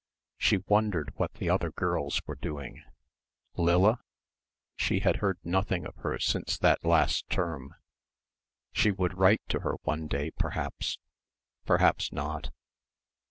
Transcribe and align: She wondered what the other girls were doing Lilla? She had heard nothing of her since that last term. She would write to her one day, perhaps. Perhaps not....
She 0.39 0.63
wondered 0.67 1.13
what 1.17 1.33
the 1.35 1.51
other 1.51 1.69
girls 1.69 2.23
were 2.25 2.33
doing 2.33 2.83
Lilla? 3.55 3.99
She 4.75 5.01
had 5.01 5.17
heard 5.17 5.37
nothing 5.43 5.85
of 5.85 5.95
her 5.97 6.17
since 6.17 6.57
that 6.57 6.83
last 6.83 7.29
term. 7.29 7.75
She 8.71 8.89
would 8.89 9.15
write 9.15 9.43
to 9.49 9.59
her 9.59 9.75
one 9.83 10.07
day, 10.07 10.31
perhaps. 10.31 10.97
Perhaps 11.67 12.11
not.... 12.11 12.49